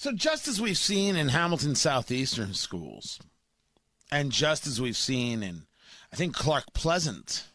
[0.00, 3.18] So, just as we've seen in Hamilton Southeastern schools,
[4.12, 5.62] and just as we've seen in,
[6.12, 7.48] I think, Clark Pleasant,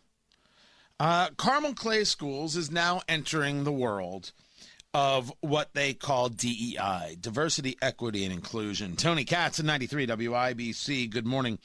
[0.99, 4.33] uh, Carmel Clay Schools is now entering the world
[4.93, 8.97] of what they call DEI, diversity, equity, and inclusion.
[8.97, 11.09] Tony Katz at 93 WIBC.
[11.09, 11.59] Good morning.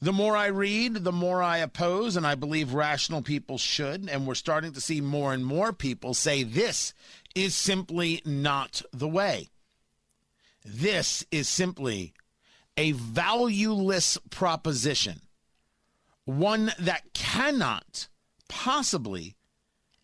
[0.00, 4.08] The more I read, the more I oppose, and I believe rational people should.
[4.08, 6.94] And we're starting to see more and more people say this
[7.34, 9.50] is simply not the way.
[10.64, 12.14] This is simply
[12.76, 15.20] a valueless proposition,
[16.24, 18.08] one that cannot
[18.48, 19.36] possibly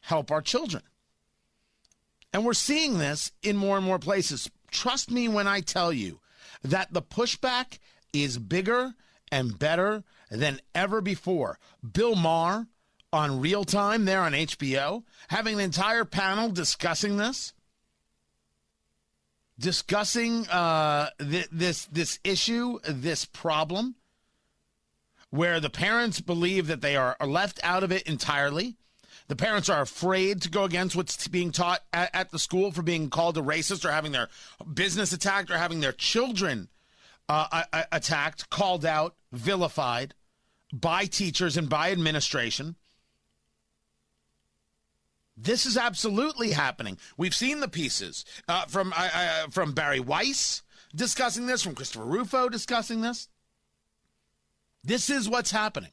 [0.00, 0.82] help our children.
[2.32, 4.50] And we're seeing this in more and more places.
[4.70, 6.20] Trust me when I tell you
[6.62, 7.78] that the pushback
[8.12, 8.94] is bigger
[9.32, 11.58] and better than ever before.
[11.92, 12.66] Bill Maher
[13.12, 17.52] on real time there on HBO, having an entire panel discussing this
[19.60, 23.94] discussing uh, th- this this issue, this problem,
[25.30, 28.76] where the parents believe that they are, are left out of it entirely.
[29.28, 32.82] The parents are afraid to go against what's being taught at, at the school for
[32.82, 34.28] being called a racist or having their
[34.74, 36.68] business attacked or having their children
[37.28, 40.14] uh, attacked, called out, vilified
[40.72, 42.74] by teachers and by administration.
[45.42, 46.98] This is absolutely happening.
[47.16, 50.62] We've seen the pieces uh, from uh, from Bari Weiss
[50.94, 53.28] discussing this, from Christopher Rufo discussing this.
[54.84, 55.92] This is what's happening.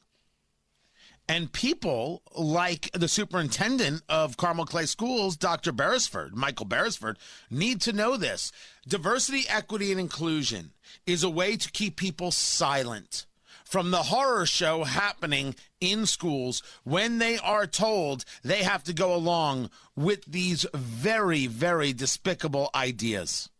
[1.30, 5.72] And people like the superintendent of Carmel Clay Schools, Dr.
[5.72, 7.18] Beresford, Michael Beresford,
[7.50, 8.50] need to know this.
[8.86, 10.72] Diversity, equity, and inclusion
[11.06, 13.26] is a way to keep people silent
[13.68, 19.14] from the horror show happening in schools when they are told they have to go
[19.14, 23.50] along with these very, very despicable ideas.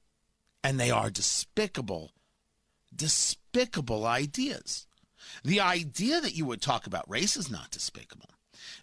[0.65, 2.13] And they are despicable,
[2.95, 4.87] despicable ideas.
[5.45, 8.31] The idea that you would talk about race is not despicable.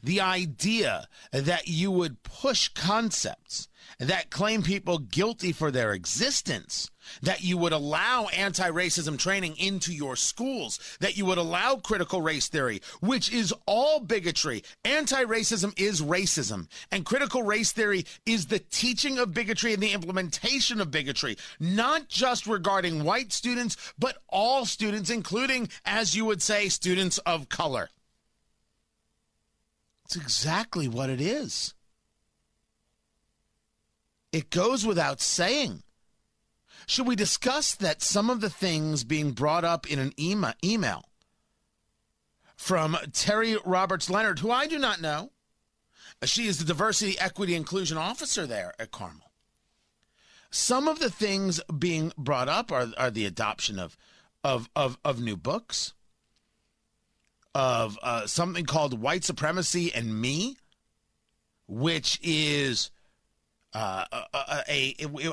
[0.03, 3.68] The idea that you would push concepts
[4.00, 6.91] that claim people guilty for their existence
[7.22, 12.22] that you would allow anti racism training into your schools, that you would allow critical
[12.22, 14.63] race theory, which is all bigotry.
[14.84, 19.94] Anti racism is racism, and critical race theory is the teaching of bigotry and the
[19.94, 26.42] implementation of bigotry, not just regarding white students, but all students, including, as you would
[26.42, 27.90] say, students of color.
[30.05, 31.73] It's exactly what it is.
[34.31, 35.83] It goes without saying
[36.88, 41.05] should we discuss that some of the things being brought up in an email
[42.55, 45.31] from Terry Roberts Leonard, who I do not know?
[46.23, 49.31] She is the diversity, equity, inclusion officer there at Carmel.
[50.49, 53.97] Some of the things being brought up are, are the adoption of,
[54.44, 55.94] of, of, of new books,
[57.55, 60.57] of uh, something called White Supremacy and Me,
[61.67, 62.91] which is
[63.73, 64.05] uh,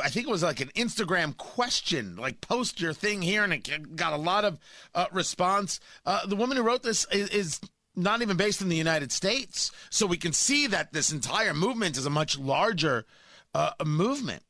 [0.09, 4.13] think it was like an Instagram question, like post your thing here, and it got
[4.13, 4.59] a lot of
[4.95, 5.81] uh, response.
[6.07, 7.61] Uh, the woman who wrote this is, is,
[7.95, 11.99] not even based in the United States, so we can see that this entire movement
[11.99, 13.05] is a much larger
[13.55, 14.43] uh, movement.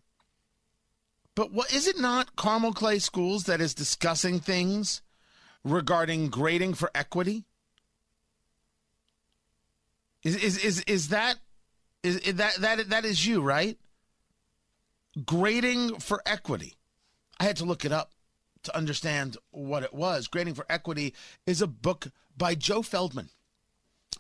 [1.34, 5.02] But what is it not Carmel Clay Schools that is discussing things
[5.64, 7.46] regarding grading for equity?
[10.22, 11.36] Is is is, is that
[12.02, 13.76] is, is that that that is you, right?
[15.26, 16.74] Grading for Equity.
[17.38, 18.12] I had to look it up
[18.62, 20.28] to understand what it was.
[20.28, 21.14] Grading for Equity
[21.46, 23.30] is a book by Joe Feldman.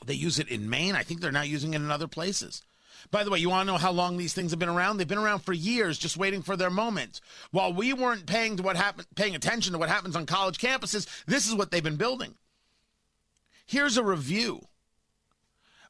[0.04, 0.96] They use it in Maine.
[0.96, 2.62] I think they're now using it in other places.
[3.10, 4.96] By the way, you want to know how long these things have been around?
[4.96, 7.20] They've been around for years, just waiting for their moment.
[7.50, 11.06] While we weren't paying to what happened, paying attention to what happens on college campuses,
[11.26, 12.34] this is what they've been building.
[13.66, 14.66] Here's a review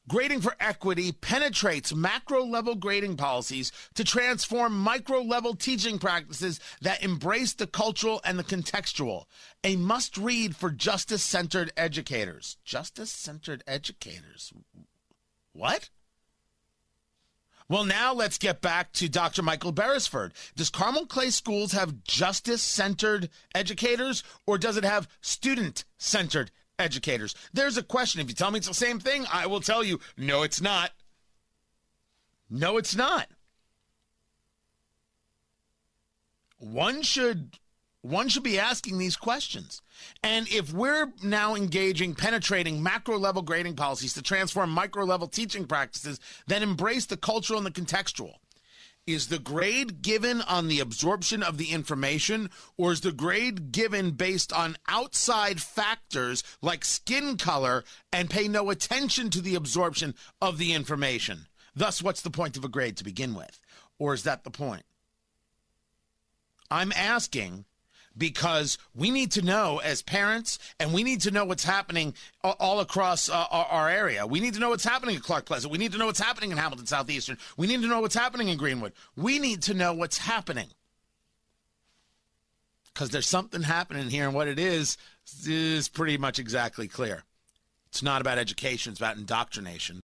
[0.09, 7.01] Grading for Equity penetrates macro level grading policies to transform micro level teaching practices that
[7.01, 9.25] embrace the cultural and the contextual.
[9.63, 12.57] A must read for justice centered educators.
[12.65, 14.51] Justice centered educators.
[15.53, 15.89] What?
[17.69, 19.41] Well, now let's get back to Dr.
[19.41, 20.33] Michael Beresford.
[20.53, 27.35] Does Carmel Clay Schools have justice centered educators or does it have student centered educators.
[27.53, 28.21] There's a question.
[28.21, 30.91] If you tell me it's the same thing, I will tell you, no, it's not.
[32.49, 33.27] No, it's not.
[36.59, 37.57] One should
[38.01, 39.81] one should be asking these questions.
[40.21, 45.65] And if we're now engaging, penetrating macro level grading policies to transform micro level teaching
[45.65, 48.33] practices that embrace the cultural and the contextual,
[49.05, 54.11] is the grade given on the absorption of the information, or is the grade given
[54.11, 60.57] based on outside factors like skin color and pay no attention to the absorption of
[60.57, 61.47] the information?
[61.75, 63.59] Thus, what's the point of a grade to begin with?
[63.99, 64.83] Or is that the point?
[66.71, 67.65] I'm asking
[68.17, 72.13] because we need to know as parents and we need to know what's happening
[72.43, 74.25] all across uh, our, our, area.
[74.25, 75.71] We need to know what's happening at Clark Pleasant.
[75.71, 77.37] We need to know what's happening in Hamilton Southeastern.
[77.57, 78.93] We need to know what's happening in Greenwood.
[79.15, 80.67] We need to know what's happening.
[82.93, 84.97] Because there's something happening here, and what it is
[85.47, 87.23] is pretty much exactly clear.
[87.93, 90.01] It's not about education, it's about indoctrination.